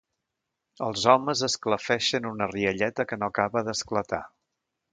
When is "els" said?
0.85-1.03